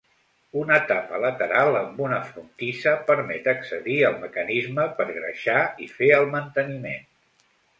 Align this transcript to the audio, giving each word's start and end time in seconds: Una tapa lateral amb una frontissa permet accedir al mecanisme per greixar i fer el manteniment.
Una 0.59 0.77
tapa 0.91 1.19
lateral 1.25 1.77
amb 1.81 2.01
una 2.05 2.17
frontissa 2.31 2.95
permet 3.11 3.51
accedir 3.53 3.99
al 4.09 4.19
mecanisme 4.27 4.89
per 5.01 5.09
greixar 5.21 5.61
i 5.87 5.91
fer 5.99 6.11
el 6.21 6.31
manteniment. 6.37 7.09